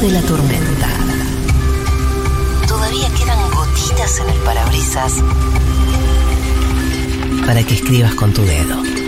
[0.00, 0.88] de la tormenta.
[2.66, 5.22] Todavía quedan gotitas en el parabrisas
[7.46, 8.99] para que escribas con tu dedo.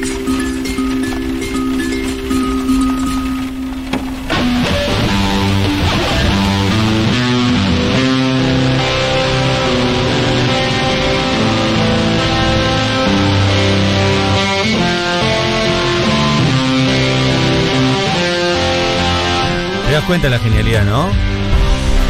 [19.93, 21.07] Te das cuenta de la genialidad, ¿no?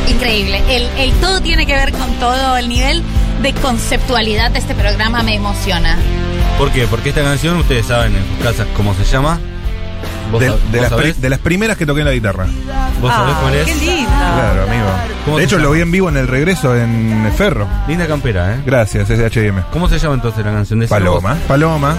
[0.08, 0.62] Increíble.
[0.68, 2.56] El, el todo tiene que ver con todo.
[2.56, 3.02] El nivel
[3.42, 5.96] de conceptualidad de este programa me emociona.
[6.58, 6.86] ¿Por qué?
[6.86, 9.40] Porque esta canción, ustedes saben en sus casas cómo se llama.
[10.30, 11.20] ¿Vos, De, de vos las pri- sabés?
[11.20, 12.46] de las primeras que toqué en la guitarra.
[13.00, 13.64] ¿Vos sabés cuál es?
[13.66, 14.10] Qué lindo.
[14.10, 14.86] Claro, amigo.
[15.24, 15.64] ¿Cómo De hecho, llama?
[15.68, 17.66] lo vi en vivo en el regreso en Ferro.
[17.88, 18.60] Linda campera, ¿eh?
[18.64, 19.60] Gracias, SHM.
[19.72, 21.36] ¿Cómo se llama entonces la canción de Paloma.
[21.48, 21.96] Paloma.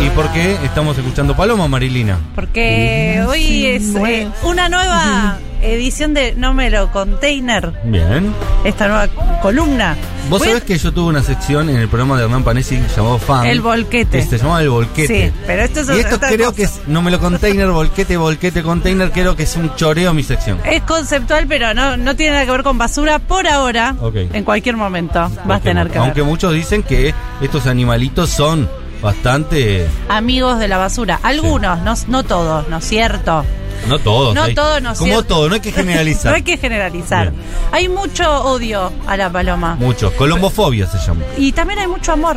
[0.00, 2.18] ¿Y por qué estamos escuchando Paloma, Marilina?
[2.34, 8.32] Porque hoy es eh, una nueva edición de No Me Lo Container, Bien.
[8.64, 9.08] esta nueva
[9.40, 9.96] columna.
[10.28, 12.78] Vos Voy a- sabés que yo tuve una sección en el programa de Hernán Panesi
[12.94, 13.46] llamado Fan.
[13.46, 14.18] El volquete.
[14.18, 15.28] que se llamaba El Volquete.
[15.30, 16.56] Sí, pero esto es Y esto otra creo cosa.
[16.56, 20.22] que es, no me lo container, volquete, volquete, container, creo que es un choreo mi
[20.22, 20.58] sección.
[20.64, 23.94] Es conceptual, pero no, no tiene nada que ver con basura por ahora.
[24.00, 24.16] Ok.
[24.32, 26.28] En cualquier momento vas a tener que Aunque ver.
[26.28, 28.68] muchos dicen que estos animalitos son
[29.04, 29.86] bastante...
[30.08, 31.20] Amigos de la basura.
[31.22, 33.44] Algunos, no, no todos, ¿no es cierto?
[33.88, 34.34] No todos.
[34.34, 35.24] No hay- todos, no Como cierto.
[35.24, 36.32] todo, no hay que generalizar.
[36.32, 37.30] No hay que generalizar.
[37.30, 37.42] Bien.
[37.70, 39.76] Hay mucho odio a la paloma.
[39.78, 40.12] Muchos.
[40.14, 41.20] Colombofobia se llama.
[41.36, 42.36] Y también hay mucho amor.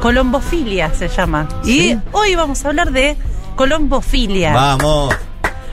[0.00, 1.48] Colombofilia se llama.
[1.64, 3.16] Y hoy vamos a hablar de
[3.56, 4.52] colombofilia.
[4.52, 5.14] Vamos.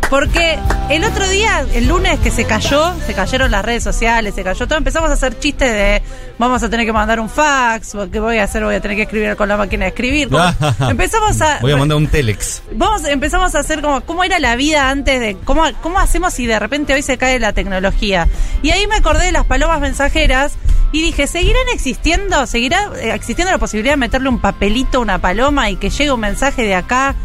[0.09, 0.57] Porque
[0.89, 4.67] el otro día, el lunes que se cayó, se cayeron las redes sociales, se cayó
[4.67, 6.01] todo, empezamos a hacer chistes de
[6.39, 8.63] vamos a tener que mandar un fax, ¿qué voy a hacer?
[8.63, 10.29] Voy a tener que escribir con la máquina de escribir.
[10.29, 10.43] Como-
[10.89, 11.59] empezamos a...
[11.61, 12.63] Voy a mandar un telex.
[12.73, 16.47] Vamos, empezamos a hacer como cómo era la vida antes de cómo cómo hacemos si
[16.47, 18.27] de repente hoy se cae la tecnología.
[18.63, 20.53] Y ahí me acordé de las palomas mensajeras
[20.91, 22.47] y dije, ¿seguirán existiendo?
[22.47, 26.11] ¿Seguirá eh, existiendo la posibilidad de meterle un papelito a una paloma y que llegue
[26.11, 27.15] un mensaje de acá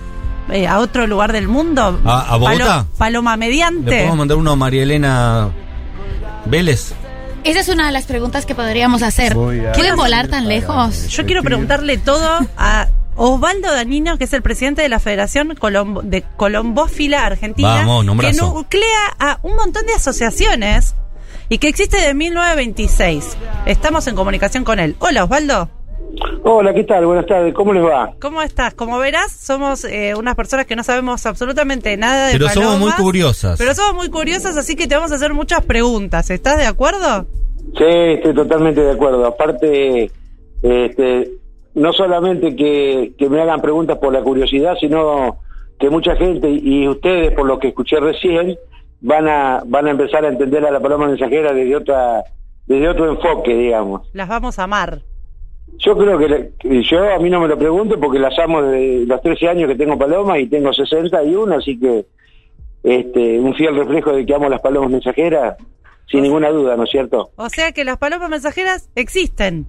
[0.50, 2.00] eh, a otro lugar del mundo?
[2.04, 2.86] ¿A- a Bogotá?
[2.98, 3.90] paloma ¿Le mediante.
[3.90, 5.50] podemos mandar uno a María Elena
[6.46, 6.92] Vélez?
[7.44, 9.36] Esa es una de las preguntas que podríamos hacer.
[9.74, 11.08] ¿Quieren volar tan lejos?
[11.08, 16.00] Yo quiero preguntarle todo a Osvaldo Danino, que es el presidente de la Federación Colombo-
[16.02, 20.94] de Colombófila Argentina, Vamos, que nuclea a un montón de asociaciones
[21.50, 23.36] y que existe de 1926.
[23.66, 24.96] Estamos en comunicación con él.
[24.98, 25.68] Hola, Osvaldo.
[26.46, 27.06] Hola, ¿qué tal?
[27.06, 28.12] Buenas tardes, ¿cómo les va?
[28.20, 28.74] ¿Cómo estás?
[28.74, 32.92] Como verás, somos eh, unas personas que no sabemos absolutamente nada de Pero somos muy
[32.92, 33.58] curiosas.
[33.58, 36.28] Pero somos muy curiosas, así que te vamos a hacer muchas preguntas.
[36.28, 37.24] ¿Estás de acuerdo?
[37.78, 39.24] Sí, estoy totalmente de acuerdo.
[39.24, 40.10] Aparte,
[40.62, 41.30] este,
[41.72, 45.38] no solamente que, que me hagan preguntas por la curiosidad, sino
[45.80, 48.54] que mucha gente y ustedes, por lo que escuché recién,
[49.00, 52.22] van a van a empezar a entender a la paloma mensajera desde otra
[52.66, 54.10] desde otro enfoque, digamos.
[54.12, 55.00] Las vamos a amar.
[55.78, 59.20] Yo creo que, yo a mí no me lo pregunto porque las amo desde los
[59.20, 62.06] 13 años que tengo palomas y tengo 61, así que
[62.82, 65.56] este un fiel reflejo de que amo las palomas mensajeras,
[66.10, 67.30] sin ninguna duda, ¿no es cierto?
[67.36, 69.66] O sea que las palomas mensajeras existen.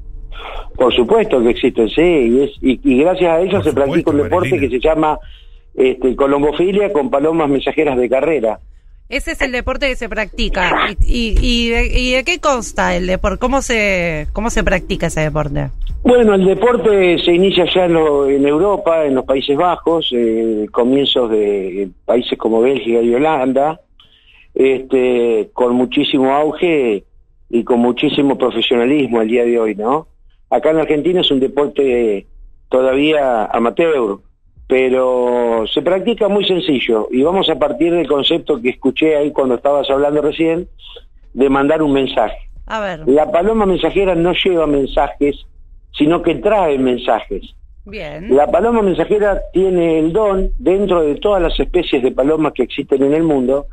[0.76, 4.12] Por supuesto que existen, sí, y, es, y, y gracias a ellos Por se practica
[4.12, 4.62] un deporte Marilina.
[4.62, 5.20] que se llama
[5.74, 8.60] este, colombofilia con palomas mensajeras de carrera.
[9.08, 10.72] Ese es el deporte que se practica.
[11.06, 13.38] ¿Y, y, de, y de qué consta el deporte?
[13.38, 15.70] ¿Cómo se, ¿Cómo se practica ese deporte?
[16.04, 20.68] Bueno, el deporte se inicia ya en, lo- en Europa, en los Países Bajos, eh,
[20.72, 23.80] comienzos de países como Bélgica y Holanda,
[24.54, 27.04] este, con muchísimo auge
[27.50, 30.08] y con muchísimo profesionalismo al día de hoy, ¿no?
[30.50, 32.26] Acá en Argentina es un deporte
[32.70, 34.20] todavía amateur,
[34.68, 39.56] pero se practica muy sencillo y vamos a partir del concepto que escuché ahí cuando
[39.56, 40.68] estabas hablando recién,
[41.34, 42.38] de mandar un mensaje.
[42.66, 45.46] A ver, La paloma mensajera no lleva mensajes,
[45.96, 47.54] sino que trae mensajes.
[47.86, 48.36] bien.
[48.36, 53.04] La paloma mensajera tiene el don, dentro de todas las especies de palomas que existen
[53.04, 53.68] en el mundo,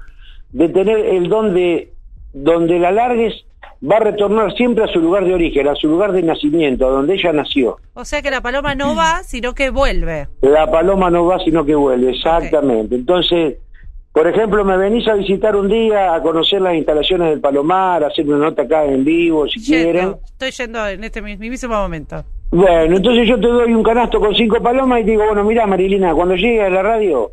[0.50, 1.92] de tener el don de,
[2.34, 3.46] donde la largues,
[3.82, 6.90] va a retornar siempre a su lugar de origen, a su lugar de nacimiento, a
[6.90, 7.78] donde ella nació.
[7.94, 10.28] O sea que la paloma no va, sino que vuelve.
[10.40, 12.94] La paloma no va sino que vuelve, exactamente.
[12.94, 13.56] Entonces,
[14.12, 18.08] por ejemplo, me venís a visitar un día, a conocer las instalaciones del Palomar, a
[18.08, 19.94] hacer una nota acá en vivo, si quieren.
[19.94, 20.20] Yendo.
[20.26, 22.22] Estoy yendo en este mismísimo momento.
[22.50, 25.66] Bueno, entonces yo te doy un canasto con cinco palomas y te digo, bueno, mira
[25.66, 27.30] Marilina, cuando llegue a la radio,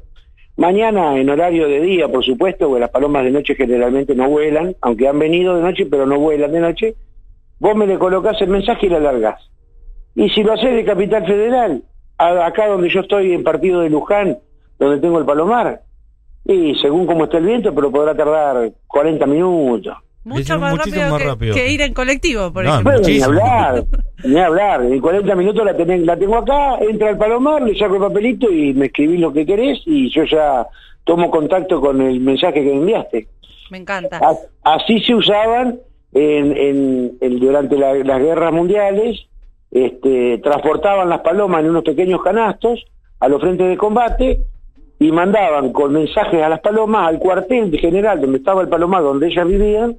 [0.60, 4.76] mañana en horario de día, por supuesto, porque las palomas de noche generalmente no vuelan,
[4.82, 6.96] aunque han venido de noche, pero no vuelan de noche,
[7.60, 9.50] vos me le colocás el mensaje y la largás.
[10.16, 11.82] Y si lo haces de Capital Federal,
[12.18, 14.38] acá donde yo estoy en partido de Luján,
[14.78, 15.82] donde tengo el palomar,
[16.46, 19.96] Y según cómo está el viento, pero podrá tardar 40 minutos.
[20.38, 21.56] Mucho más, rápido, más que, rápido.
[21.56, 22.94] que ir en colectivo, por No, ejemplo.
[22.94, 23.84] Bueno, ni hablar,
[24.24, 24.81] ni hablar.
[24.84, 28.52] En 40 minutos la, tenés- la tengo acá, entra al palomar, le saco el papelito
[28.52, 30.66] y me escribís lo que querés y yo ya
[31.04, 33.28] tomo contacto con el mensaje que me enviaste.
[33.72, 34.18] Me encanta.
[34.22, 35.80] A- Así se usaban
[36.14, 39.25] en, en- en- durante la- las guerras mundiales,
[39.72, 42.84] este, transportaban las palomas en unos pequeños canastos
[43.20, 44.40] a los frentes de combate
[45.00, 49.28] y mandaban con mensajes a las palomas al cuartel general donde estaba el palomar, donde
[49.28, 49.96] ellas vivían,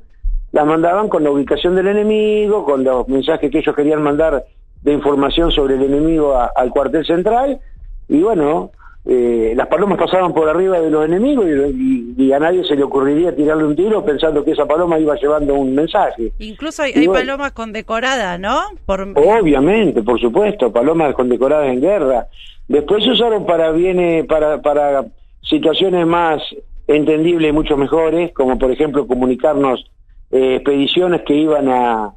[0.53, 4.45] las mandaban con la ubicación del enemigo, con los mensajes que ellos querían mandar
[4.83, 7.61] de información sobre el enemigo a- al cuartel central
[8.09, 8.71] y bueno,
[9.07, 12.77] eh, las palomas pasaban por arriba de los enemigos y, y- y a nadie se
[12.77, 16.33] le ocurriría tirarle un tiro pensando que esa paloma iba llevando un mensaje.
[16.39, 17.21] Incluso hay, hay bueno.
[17.21, 18.59] palomas condecoradas, ¿no?
[18.85, 22.27] Por, Obviamente, por supuesto, palomas condecoradas en guerra.
[22.69, 25.05] Después se usaron para bienes, para, para
[25.43, 26.43] situaciones más
[26.87, 29.91] entendibles y mucho mejores, como por ejemplo comunicarnos
[30.31, 32.13] eh, expediciones que iban a,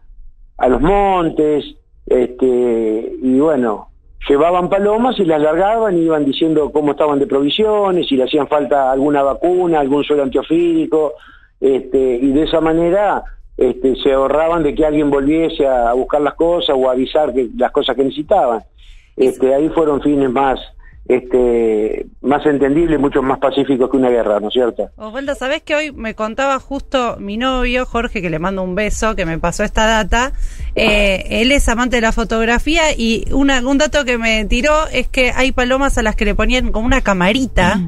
[0.58, 1.66] a los montes,
[2.06, 3.90] este, y bueno,
[4.28, 8.48] llevaban palomas y las largaban y iban diciendo cómo estaban de provisiones, si le hacían
[8.48, 11.14] falta alguna vacuna, algún suelo antiofídico,
[11.60, 13.24] este, y de esa manera
[13.58, 17.34] este, se ahorraban de que alguien volviese a, a buscar las cosas o a avisar
[17.34, 18.64] que las cosas que necesitaban.
[19.16, 20.60] Este, ahí fueron fines más
[21.06, 24.90] este, más entendibles, mucho más pacíficos que una guerra, ¿no es cierto?
[24.96, 29.16] Osvaldo, ¿sabés que hoy me contaba justo mi novio, Jorge, que le mando un beso,
[29.16, 30.32] que me pasó esta data?
[30.76, 35.08] Eh, él es amante de la fotografía y una, un dato que me tiró es
[35.10, 37.80] que hay palomas a las que le ponían como una camarita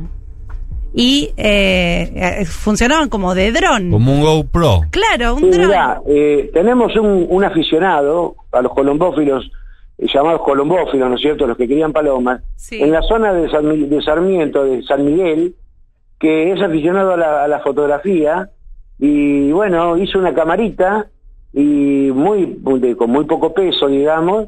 [0.93, 2.11] y eh,
[2.41, 3.91] eh, funcionaban como de dron.
[3.91, 4.81] Como un GoPro.
[4.91, 5.71] Claro, un Sí, dron.
[6.07, 9.49] eh, tenemos un, un aficionado a los colombófilos,
[9.97, 12.81] llamados colombófilos, ¿no es cierto?, los que querían palomas, Sí.
[12.81, 15.55] en la zona de, San de Sarmiento, de San Miguel,
[16.19, 18.49] que es aficionado a la, a la fotografía,
[18.99, 21.07] y bueno, hizo una camarita,
[21.53, 24.47] y muy de- con muy poco peso, digamos,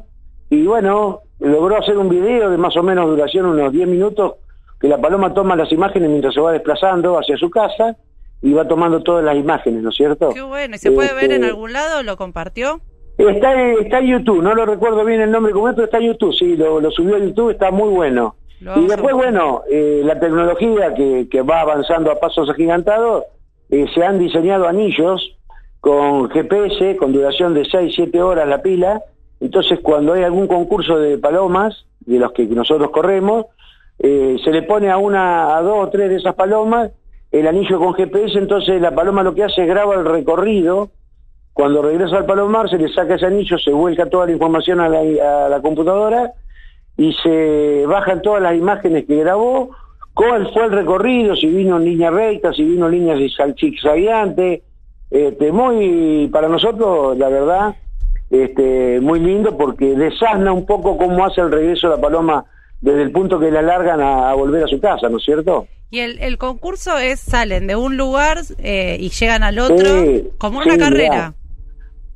[0.50, 4.34] y bueno, logró hacer un video de más o menos duración, unos 10 minutos,
[4.80, 7.96] que la paloma toma las imágenes mientras se va desplazando hacia su casa,
[8.40, 10.28] y va tomando todas las imágenes, ¿no es cierto?
[10.32, 10.76] Qué bueno.
[10.76, 12.04] ¿Y se puede ver en Este, algún lado?
[12.04, 12.80] ¿Lo compartió?
[13.18, 15.98] Está, en- está en YouTube, no lo recuerdo bien el nombre como es, pero está
[15.98, 18.36] en YouTube, sí, lo, lo subió a YouTube, está muy bueno.
[18.60, 23.24] Lo Y después, bueno, eh, la tecnología que, que va avanzando a pasos agigantados,
[23.70, 25.36] eh, se han diseñado anillos
[25.80, 29.02] con GPS, con duración de 6, 7 horas la pila,
[29.40, 33.46] entonces cuando hay algún concurso de palomas, de los que nosotros corremos,
[33.98, 36.90] eh, se le pone a una, a dos o tres de esas palomas
[37.30, 40.88] el anillo con GPS, entonces la paloma lo que hace es graba el recorrido,
[41.58, 44.88] cuando regresa al palomar se le saca ese anillo, se vuelca toda la información a
[44.88, 46.30] la, a la computadora
[46.96, 49.70] y se bajan todas las imágenes que grabó,
[50.14, 53.16] cuál fue el recorrido, si vino en línea recta, si vino en línea
[53.58, 54.62] zigzagueante,
[55.10, 57.74] este, muy, para nosotros, la verdad,
[58.30, 62.44] este, muy lindo porque desasna un poco cómo hace el regreso de la paloma
[62.80, 65.66] desde el punto que la largan a, a volver a su casa, ¿no es cierto?
[65.90, 70.28] Y el, el concurso es, salen de un lugar eh, y llegan al otro, Sí,
[70.38, 71.34] como una carrera.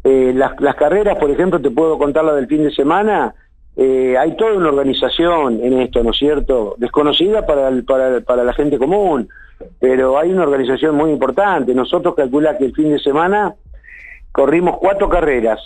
[0.05, 3.35] Eh, las, las carreras, por ejemplo, te puedo contar la del fin de semana.
[3.77, 6.75] eh, hay toda una organización en esto, ¿no es cierto?
[6.77, 9.29] Desconocida para, el- para, para la gente común,
[9.81, 11.73] pero hay una organización muy importante.
[11.75, 13.55] Nosotros calculamos que el fin de semana
[14.33, 15.59] corrimos cuatro carreras.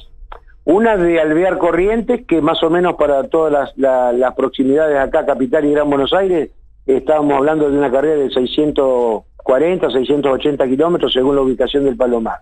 [0.64, 5.24] Una de Alvear Corrientes, que más o menos para todas las, la- las proximidades acá,
[5.26, 6.50] Capital y Gran Buenos Aires,
[6.86, 12.38] estábamos hablando de una carrera de 640, 680 kilómetros según la ubicación del Palomar.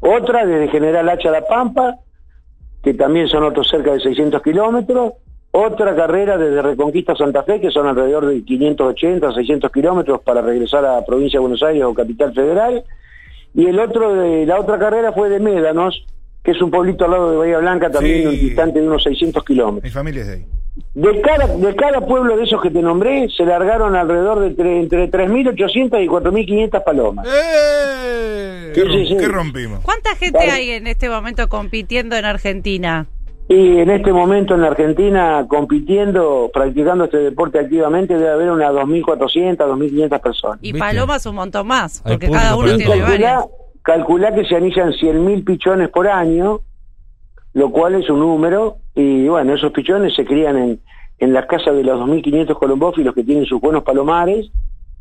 [0.00, 1.96] Otra desde General Hacha a La Pampa,
[2.82, 5.12] que también son otros cerca de 600 kilómetros.
[5.52, 10.40] Otra carrera desde Reconquista a Santa Fe, que son alrededor de 580, 600 kilómetros para
[10.40, 12.84] regresar a Provincia de Buenos Aires o Capital Federal.
[13.54, 16.06] Y el otro de la otra carrera fue de Médanos,
[16.44, 18.26] que es un pueblito al lado de Bahía Blanca, también Sí.
[18.26, 19.82] un distante de unos 600 kilómetros.
[19.82, 20.46] Mi familia es de ahí.
[20.94, 24.80] De cada, de cada pueblo de esos que te nombré, se largaron alrededor de tre-
[24.80, 27.26] entre 3.800 y 4.500 palomas.
[27.28, 28.72] ¡Eh!
[28.74, 29.16] ¿Qué, sí, sí.
[29.18, 29.80] qué rompimos?
[29.84, 30.50] ¿Cuánta gente Vale.
[30.52, 33.06] hay en este momento compitiendo en Argentina?
[33.48, 38.70] Y en este momento en la Argentina, compitiendo, practicando este deporte activamente, debe haber unas
[38.72, 40.58] 2.400, 2.500 personas.
[40.62, 40.78] Y ¿Viste?
[40.78, 43.32] palomas un montón más, porque cada uno tiene varias.
[43.42, 43.46] Calculá,
[43.82, 46.60] calculá que se anillan 100.000 pichones por año,
[47.52, 50.80] lo cual es un número, y bueno, esos pichones se crían en,
[51.18, 54.50] en las casas de los 2.500 colombófilos que tienen sus buenos palomares,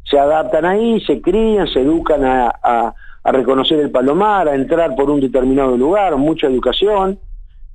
[0.04, 2.94] se adaptan ahí, se crían, se educan a, a-
[3.32, 7.20] reconocer el palomar, a entrar por un determinado lugar, mucha educación,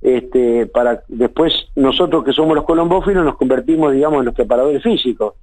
[0.01, 5.35] este, para después nosotros que somos los colombófilos nos convertimos, digamos, en los preparadores físicos.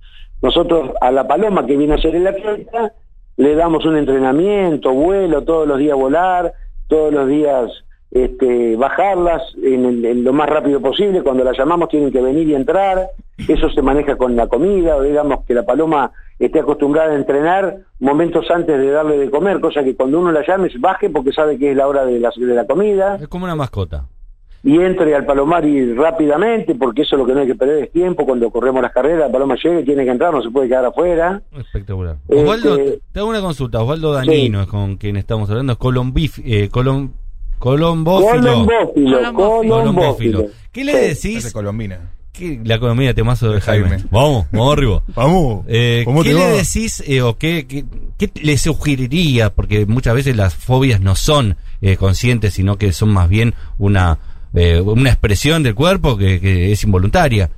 [0.43, 2.93] Nosotros a la paloma que viene a ser el atleta
[3.39, 6.53] le damos un entrenamiento, vuelo, todos los días volar,
[6.89, 7.71] todos los días
[8.13, 11.23] este, bajarlas en, el- en lo más rápido posible.
[11.23, 13.09] Cuando la llamamos tienen que venir y entrar.
[13.49, 17.79] Eso se maneja con la comida, o digamos que la paloma esté acostumbrada a entrenar
[17.99, 21.59] momentos antes de darle de comer, cosa que cuando uno la llame baje porque sabe
[21.59, 24.07] que es la hora de la, de la comida Es como una mascota.
[24.63, 27.85] y entre al palomar y rápidamente, porque eso es lo que no hay que perder
[27.85, 28.25] es tiempo.
[28.27, 31.43] Cuando corremos las carreras, la paloma llega tiene que entrar, no se puede quedar afuera.
[31.59, 32.17] Espectacular.
[32.29, 33.81] Este- Osvaldo, te- te hago una consulta.
[33.83, 35.73] Osvaldo Danino es con quien estamos hablando.
[35.73, 35.79] Es
[36.45, 37.11] eh, colom,
[37.63, 38.67] colombófilo.
[38.67, 40.47] Colombófilo, Colombófilo.
[40.73, 41.53] ¿Qué le decís?
[41.53, 42.11] Colombina.
[42.33, 43.89] ¿Qué- la economía temazo de Jaime.
[43.91, 44.05] Jaime.
[44.11, 45.03] Vamos, vamos arriba.
[45.15, 45.65] Vamos.
[45.69, 46.49] Eh, ¿Cómo ¿Qué te le va?
[46.51, 47.85] decís eh, o qué, qué,
[48.19, 49.53] qué le sugeriría?
[49.55, 54.19] Porque muchas veces las fobias no son eh, conscientes, sino que son más bien una,
[54.55, 57.51] eh, una expresión del cuerpo que, que es involuntaria.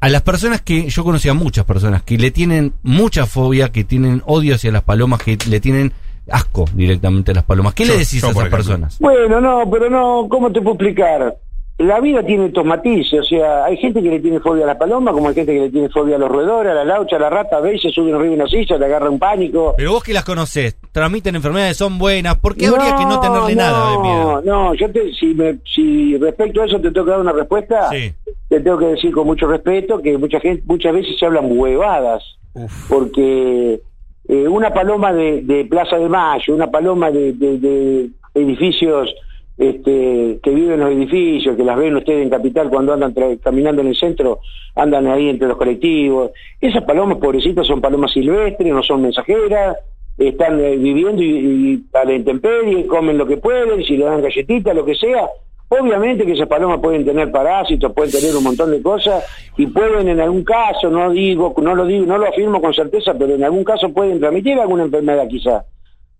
[0.00, 3.84] A las personas que, yo conocí a muchas personas que le tienen mucha fobia, que
[3.84, 5.92] tienen odio hacia las palomas, que le tienen
[6.30, 7.74] asco directamente a las palomas.
[7.74, 8.56] ¿Qué Yo- le decís yo, a esas ejemplo.
[8.58, 8.98] personas?
[9.00, 11.36] Bueno, no, pero no, ¿cómo te puedo explicar?
[11.78, 14.78] La vida tiene estos matices, o sea, hay gente que le tiene fobia a la
[14.78, 17.18] paloma, como hay gente que le tiene fobia a los roedores, a la laucha, a
[17.18, 19.74] la rata, ve y se sube arriba de una silla, le agarra un pánico.
[19.76, 23.54] Pero vos que las conocés, transmiten enfermedades, son buenas, ¿por qué habría que no tenerle
[23.56, 24.42] nada de miedo?
[24.46, 27.90] No, yo te, si, me, si respecto a eso te tengo que dar una respuesta,
[27.90, 28.10] Sí.
[28.48, 32.22] te tengo que decir con mucho respeto que mucha gente, muchas veces se hablan huevadas,
[32.54, 32.88] Uf.
[32.88, 33.82] porque
[34.28, 39.14] eh, una paloma de, de Plaza de Mayo, una paloma de, edificios
[39.56, 43.82] este, que viven en los edificios, que las ven ustedes en Capital cuando andan caminando
[43.82, 44.40] en el centro,
[44.74, 46.32] andan ahí entre los colectivos.
[46.60, 49.76] Esas palomas, pobrecitas, son palomas silvestres, no son mensajeras,
[50.18, 54.22] están eh, viviendo y, y a la intemperie, comen lo que pueden, si le dan
[54.22, 55.28] galletitas, lo que sea.
[55.68, 59.24] Obviamente que esas palomas pueden tener parásitos, pueden tener un montón de cosas
[59.56, 63.14] y pueden en algún caso, no digo, no lo digo, no lo afirmo con certeza,
[63.18, 65.64] pero en algún caso pueden transmitir alguna enfermedad quizá.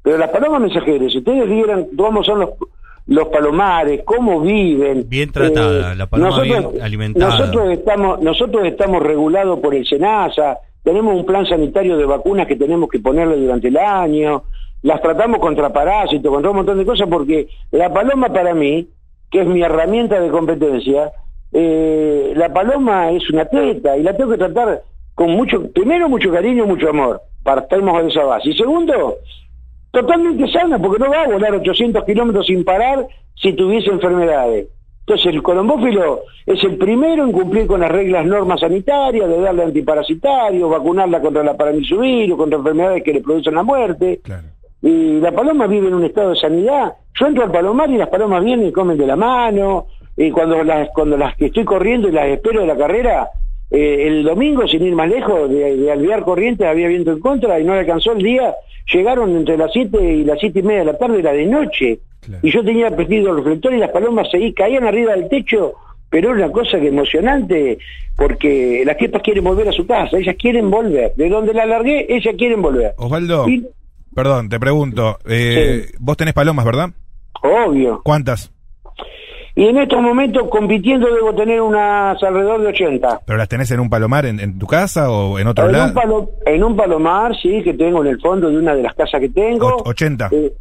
[0.02, 2.50] Pero las palomas mensajeras, si ustedes vieran cómo son los,
[3.06, 4.98] los palomares, cómo viven.
[4.98, 7.38] eh, Bien tratada, la paloma bien alimentada.
[7.38, 12.56] Nosotros estamos, nosotros estamos regulados por el SENASA, tenemos un plan sanitario de vacunas que
[12.56, 14.42] tenemos que ponerle durante el año,
[14.82, 18.88] las tratamos contra parásitos, contra un montón de cosas, porque la paloma para mí,
[19.30, 21.12] que es mi herramienta de competencia,
[21.52, 24.82] eh, la paloma es una atleta y la tengo que tratar
[25.14, 28.50] con mucho, primero mucho cariño y mucho amor, partamos de esa base.
[28.50, 29.16] Y segundo,
[29.90, 34.68] totalmente sana, porque no va a volar 800 kilómetros sin parar si tuviese enfermedades.
[35.00, 39.62] Entonces el colombófilo es el primero en cumplir con las reglas normas sanitarias, de darle
[39.62, 44.20] antiparasitarios, vacunarla contra la paramisovirus, contra enfermedades que le producen la muerte.
[44.24, 44.48] Claro.
[44.82, 46.94] Y la paloma vive en un estado de sanidad.
[47.18, 49.86] Yo entro al palomar y las palomas vienen y comen de la mano.
[50.16, 53.28] Y cuando las, cuando las que estoy corriendo y las espero de la carrera,
[53.70, 57.58] eh, el domingo, sin ir más lejos, de, de Alvear Corrientes había viento en contra
[57.60, 58.54] y no le alcanzó el día.
[58.92, 61.98] Llegaron entre las 7 y las siete y media de la tarde, era de noche.
[62.20, 62.40] Claro.
[62.46, 65.74] Y yo tenía prendido el reflector y las palomas seguí, caían arriba del techo,
[66.08, 67.78] pero era una cosa que emocionante,
[68.16, 71.12] porque las tipas quieren volver a su casa, ellas quieren volver.
[71.16, 72.94] De donde la largué, ellas quieren volver.
[72.96, 73.66] Osvaldo, Y-
[74.14, 75.18] perdón, te pregunto.
[75.28, 76.90] eh, Vos tenés palomas, ¿verdad?
[77.42, 78.00] Obvio.
[78.04, 78.52] ¿Cuántas?
[79.54, 83.20] Y en estos momentos compitiendo debo tener unas alrededor de 80.
[83.24, 85.86] ¿Pero las tenés en un palomar en, en tu casa o en otro En lado?
[85.88, 88.94] un, palo- en un palomar, sí, que tengo en el fondo de una de las
[88.94, 89.78] casas que tengo.
[89.78, 90.28] Och- 80.
[90.32, 90.52] Eh,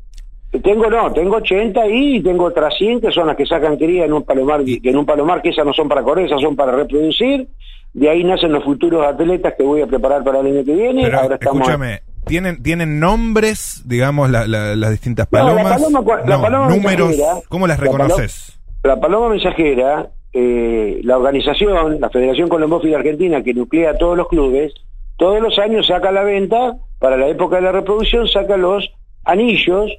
[0.63, 4.13] tengo, no, tengo 80 y tengo otras 100 que son las que sacan cría en
[4.13, 6.71] un palomar, que en un palomar que esas no son para correr, esas son para
[6.71, 7.49] reproducir.
[7.91, 11.03] De ahí nacen los futuros atletas que voy a preparar para el año que viene.
[11.03, 11.61] Pero Ahora estamos...
[11.67, 15.81] escúchame, ¿tienen, ¿tienen nombres, digamos, la- la- las distintas No, la palomas?
[15.81, 18.59] paloma No, paloma números, mensajera, ¿cómo las reconoces?
[18.83, 24.27] La Paloma Mensajera, eh, la organización, la Federación Colombófila Argentina, que nuclea a todos los
[24.27, 24.73] clubes,
[25.17, 28.91] todos los años saca a la venta, para la época de la reproducción, saca los
[29.23, 29.91] anillos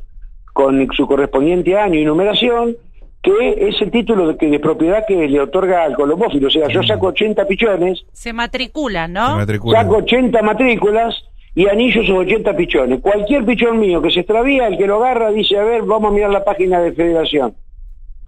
[0.53, 2.77] con su correspondiente año y numeración,
[3.23, 6.47] que es el título de, que- de propiedad que le otorga al colombófilo.
[6.47, 9.37] O sea, yo saco 80 pichones, Se matriculan, Se ¿no?
[9.37, 9.83] matriculan.
[9.83, 11.15] saco 80 matrículas
[11.57, 13.01] y anillos sus 80 pichones.
[13.01, 16.15] Cualquier pichón mío que se extravía, el que lo agarra dice, a ver, vamos a
[16.15, 17.55] mirar la página de Federación.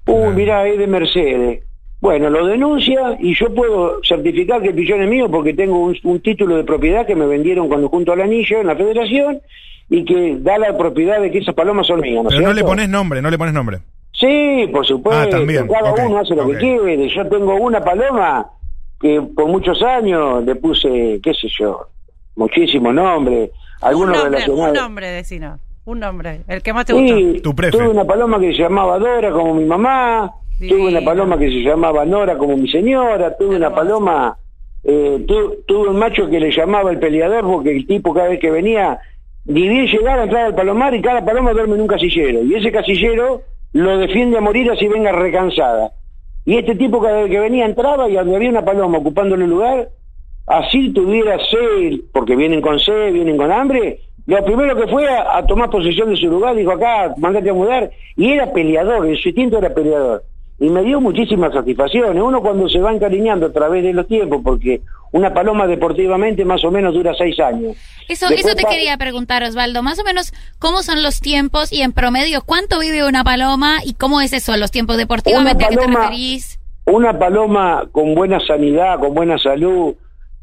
[0.06, 0.32] Uy, Claro.
[0.32, 1.64] mirá, es de Mercedes.
[2.00, 5.94] Bueno, lo denuncia y yo puedo certificar que el pichón es mío porque tengo un,
[6.04, 9.40] un título de propiedad que me vendieron cuando junto al anillo en la federación
[9.90, 12.22] y que da la propiedad de que esas palomas son mías.
[12.24, 13.78] ¿no es Pero no le pones nombre, no le pones nombre.
[14.12, 15.20] Sí, por supuesto.
[15.20, 17.08] Ah, también, Cada uno hace lo que quiere.
[17.14, 18.46] Yo tengo una paloma
[18.98, 21.88] que por muchos años le puse, qué sé yo,
[22.38, 23.50] muchísimos nombres.
[23.82, 24.74] Un Algunos nombre, un relacionados.
[24.74, 25.58] nombre, decino.
[25.84, 27.16] Un nombre, el que más te gustó.
[27.16, 27.76] Sí, Tu prefe.
[27.78, 31.62] tuve una paloma que se llamaba Dora como mi mamá, tuve una paloma que se
[31.62, 34.36] llamaba Nora como mi señora, tuve una paloma
[34.84, 38.38] Eh, tu- tuve un macho que le llamaba el peleador porque el tipo cada vez
[38.38, 38.98] que venía,
[39.44, 42.42] ni bien llegaba a entrar al palomar y cada paloma duerme en un casillero.
[42.44, 43.42] Y ese casillero
[43.72, 45.90] lo defiende a morir así venga recansada.
[46.46, 49.50] Y este tipo cada vez que venía entraba y donde había una paloma ocupándole el
[49.50, 49.88] lugar,
[50.48, 55.38] así tuviera sed, porque vienen con sed, vienen con hambre, lo primero que fue a,
[55.38, 59.16] a tomar posesión de su lugar, dijo acá, mandate a mudar, y era peleador, en
[59.16, 60.22] su instinto era peleador.
[60.60, 62.20] Y me dio muchísimas satisfacciones.
[62.20, 66.64] Uno cuando se va encariñando a través de los tiempos, porque una paloma deportivamente más
[66.64, 67.76] o menos dura seis años.
[68.08, 69.82] Eso, Después eso te quería preguntar, Osvaldo.
[69.82, 73.94] Más o menos, ¿cómo son los tiempos y en promedio cuánto vive una paloma y
[73.94, 75.64] cómo es eso, los tiempos deportivamente?
[75.64, 76.58] ¿A qué te referís?
[76.86, 79.94] Una paloma con buena sanidad, con buena salud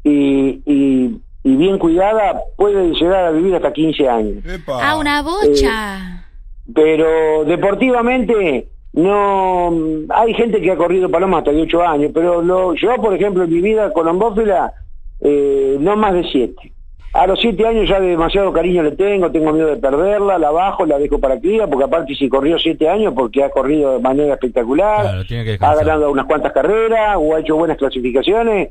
[0.06, 4.44] y, y, y bien cuidada puede llegar a vivir hasta 15 años.
[4.46, 4.78] Epa.
[4.80, 6.24] Ah, una bocha.
[6.72, 9.72] pero deportivamente no
[10.10, 13.42] hay gente que ha corrido palomas hasta de 8 años, pero lo, yo, por ejemplo,
[13.44, 14.72] en mi vida colombófila,
[15.20, 16.72] eh, no más de 7.
[17.12, 20.86] A los 7 años ya demasiado cariño le tengo, tengo miedo de perderla, la bajo,
[20.86, 24.34] la dejo para cría, porque aparte si corrió 7 años, porque ha corrido de manera
[24.34, 28.68] espectacular, Claro, ha ganado unas cuantas carreras o ha hecho buenas clasificaciones,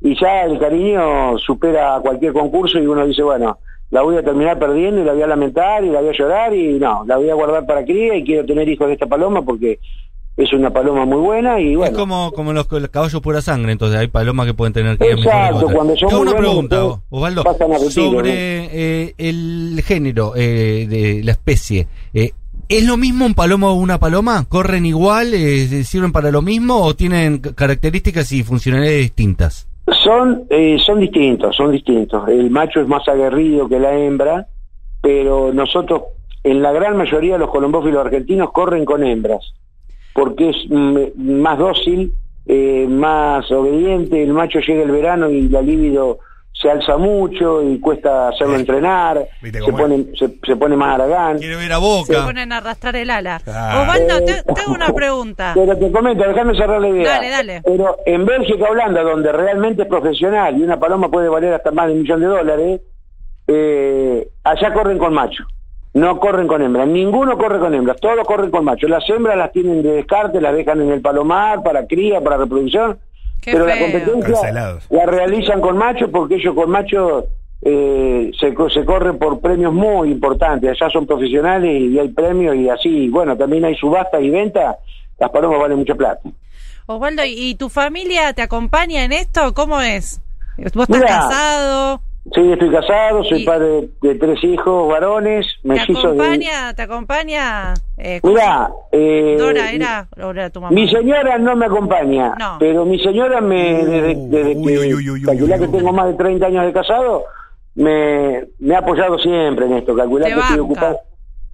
[0.00, 3.58] y ya el cariño supera cualquier concurso y uno dice, bueno,
[3.90, 6.54] la voy a terminar perdiendo y la voy a lamentar y la voy a llorar
[6.54, 9.42] y no, la voy a guardar para cría y quiero tener hijos de esta paloma
[9.42, 9.78] porque
[10.36, 11.92] es una paloma muy buena y bueno.
[11.92, 15.60] Es como, como los, los caballos pura sangre, entonces hay palomas que pueden tener Exacto,
[15.60, 15.74] que otras.
[15.74, 17.44] cuando muy una buenos, pregunta, Osvaldo,
[17.88, 18.32] sobre
[18.64, 18.68] ¿no?
[18.72, 21.86] eh, el género eh, de la especie.
[22.12, 22.32] Eh,
[22.68, 24.44] ¿Es lo mismo un palomo o una paloma?
[24.48, 25.32] ¿Corren igual?
[25.32, 29.68] Eh, ¿Sirven para lo mismo o tienen características y funcionalidades distintas?
[30.02, 32.28] Son, eh, son distintos, son distintos.
[32.28, 34.48] El macho es más aguerrido que la hembra,
[35.00, 36.02] pero nosotros,
[36.42, 39.54] en la gran mayoría de los colombófilos argentinos, corren con hembras,
[40.12, 42.12] porque es mm, más dócil,
[42.46, 44.22] eh, más obediente.
[44.22, 46.18] El macho llega el verano y la libido
[46.60, 51.38] se alza mucho y cuesta hacerlo entrenar, ¿Viste se pone, se, se pone más aragán.
[51.38, 52.24] Quiere ver a Se Boca.
[52.24, 53.42] ponen a arrastrar el ala.
[53.46, 53.82] Ah.
[53.82, 55.52] Osvaldo, te, tengo una pregunta.
[55.54, 57.10] Pero te comento, déjame cerrar la idea.
[57.10, 57.62] Dale, dale.
[57.62, 61.88] Pero en Bélgica, Holanda, donde realmente es profesional y una paloma puede valer hasta más
[61.88, 62.80] de un millón de dólares,
[63.48, 65.44] eh, allá corren con macho.
[65.92, 66.86] No corren con hembras.
[66.88, 67.98] Ninguno corre con hembras.
[68.00, 68.86] Todos corren con macho.
[68.88, 72.98] Las hembras las tienen de descarte, las dejan en el palomar para cría, para reproducción.
[73.40, 74.84] Qué pero la competencia Cancelados.
[74.90, 77.26] la realizan con macho porque ellos con macho
[77.62, 80.70] eh, se, co- se corren por premios muy importantes.
[80.70, 83.08] Allá son profesionales y hay premios y así.
[83.08, 84.76] Bueno, también hay subastas y ventas.
[85.18, 86.20] Las palomas valen mucha plata.
[86.86, 89.54] Osvaldo, ¿y y tu familia te acompaña en esto?
[89.54, 90.20] ¿Cómo es?
[90.56, 92.02] ¿Vos estás Mira, casado?
[92.34, 96.08] Sí, estoy casado, soy Y- padre de, de tres hijos varones, ¿Te mellizos de...
[96.08, 96.74] acompaña?
[96.74, 97.74] ¿Te acompaña?
[97.98, 100.74] Eh, Mira, eh, Dora era, era tu mamá.
[100.74, 102.56] mi señora no me acompaña, No.
[102.58, 105.78] pero mi señora me, desde, desde Uy, que uy, uy, uy, calculá uy, que uy.
[105.78, 107.24] tengo más de 30 años de casado,
[107.76, 110.98] me, me ha apoyado siempre en esto, calculá Te que estoy ocupado.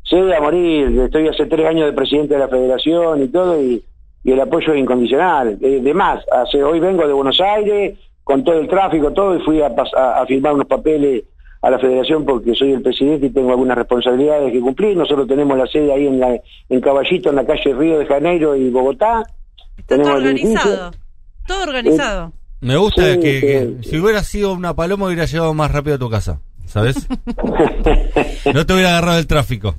[0.04, 3.84] Sí, a morir, estoy hace tres años de presidente de la federación y todo, y,
[4.24, 5.58] y el apoyo es incondicional.
[5.60, 9.40] Eh, de más, hace, hoy vengo de Buenos Aires, con todo el tráfico, todo, y
[9.42, 11.24] fui a, pas- a, a firmar unos papeles
[11.60, 14.96] a la federación porque soy el presidente y tengo algunas responsabilidades que cumplir.
[14.96, 16.36] Nosotros tenemos la sede ahí en, la,
[16.68, 19.22] en Caballito, en la calle Río de Janeiro y Bogotá.
[19.78, 20.90] Está todo organizado.
[21.46, 22.32] Todo organizado.
[22.60, 23.90] Me gusta Sí, que, sí, que sí.
[23.90, 27.08] si hubiera sido una paloma hubiera llegado más rápido a tu casa, ¿sabes?
[28.54, 29.74] no te hubiera agarrado el tráfico.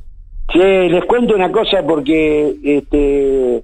[0.52, 3.64] Che, les cuento una cosa porque este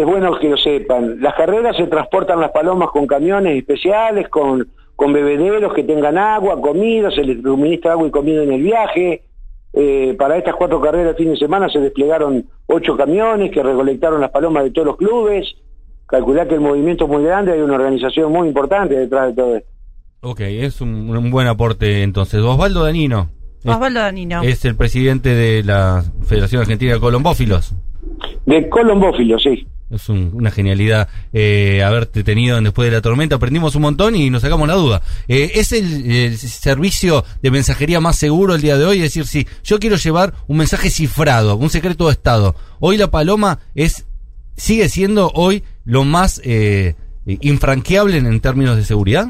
[0.00, 1.20] es bueno que lo sepan.
[1.20, 6.60] Las carreras se transportan las palomas con camiones especiales, con, con bebederos que tengan agua,
[6.60, 9.22] comida, se les suministra agua y comida en el viaje.
[9.72, 14.20] Eh, para estas cuatro carreras de fin de semana se desplegaron ocho camiones que recolectaron
[14.20, 15.54] las palomas de todos los clubes.
[16.06, 19.56] Calculá que el movimiento es muy grande, hay una organización muy importante detrás de todo
[19.56, 19.68] esto.
[20.22, 22.40] Ok, es un, un buen aporte entonces.
[22.40, 23.28] Osvaldo Danino
[23.64, 24.42] Osvaldo Danino.
[24.42, 27.74] es el presidente de la Federación Argentina de Colombófilos.
[28.46, 29.66] De colombófilos, sí.
[29.94, 33.36] Es un- una genialidad eh, haberte tenido en después de la tormenta.
[33.36, 35.02] Aprendimos un montón y nos sacamos la duda.
[35.28, 38.96] Eh, ¿Es el, servicio de mensajería más seguro el día de hoy?
[38.98, 43.10] Es decir, si yo quiero llevar un mensaje cifrado, un secreto de Estado, hoy la
[43.10, 44.06] Paloma es
[44.56, 46.94] sigue siendo hoy lo más eh,
[47.26, 49.26] infranqueable en, términos de seguridad.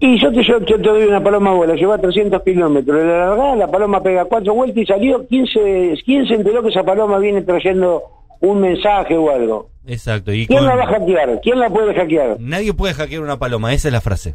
[0.00, 3.56] Y yo te, yo, yo te doy una paloma vuela, lleva 300 kilómetros, le largás,
[3.56, 7.42] la paloma pega cuatro vueltas y salió 15, ¿quién se enteró que esa paloma viene
[7.42, 8.02] trayendo
[8.42, 9.70] un mensaje o algo?
[9.86, 10.32] Exacto.
[10.32, 11.40] Y ¿Quién con- la va a hackear?
[11.42, 12.36] ¿Quién la puede hackear?
[12.38, 14.34] nadie puede hackear una paloma, esa es la frase.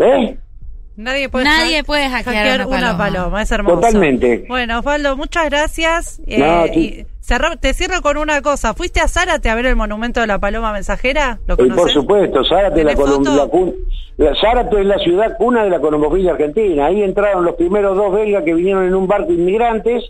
[0.00, 0.36] ¿Eh?
[0.96, 2.98] Nadie puede, Nadie ha- puede hackear una una paloma.
[2.98, 3.42] paloma.
[3.42, 3.76] Es hermoso.
[3.76, 4.44] Totalmente.
[4.48, 6.20] Bueno, Osvaldo, muchas gracias.
[6.26, 6.72] Eh, No, sí.
[6.80, 8.72] y Cerra- te cierro con una cosa.
[8.72, 11.38] ¿Fuiste a Zárate a ver el monumento de la paloma mensajera?
[11.46, 12.98] ¿Lo Eh, por supuesto, Zárate, la la
[14.16, 16.86] la- Zárate es la ciudad cuna de la colombofilia argentina.
[16.86, 20.02] Ahí entraron los primeros dos belgas que vinieron en un barco inmigrantes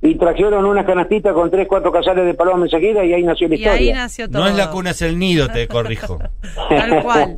[0.00, 3.54] y trajeron una canastita con tres, cuatro casales de paloma mensajera y ahí nació la
[3.56, 3.94] Y ahí historia.
[3.96, 4.42] nació todo.
[4.42, 6.18] No es la cuna, es el nido, te corrijo.
[6.68, 7.36] Tal cual.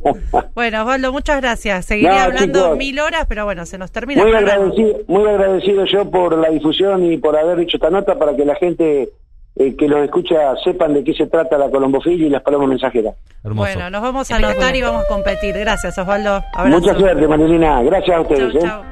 [0.53, 1.85] Bueno, Osvaldo, muchas gracias.
[1.85, 2.77] Seguiré No, hablando chicos.
[2.77, 7.11] mil horas, pero bueno, se nos termina Muy agradecido, muy agradecido yo por la difusión
[7.11, 9.09] y por haber hecho esta nota para que la gente
[9.55, 13.15] eh, que los escucha sepan de qué se trata la colombofilia y las palomas mensajeras.
[13.43, 13.71] Hermoso.
[13.73, 15.57] Bueno, nos vamos a anotar y vamos a competir.
[15.57, 16.41] Gracias, Osvaldo.
[16.53, 16.79] Abrazo.
[16.79, 17.81] Mucha suerte, Marilina.
[17.81, 18.55] Gracias a Chau, ustedes.
[18.55, 18.59] ¿eh?
[18.61, 18.83] chau.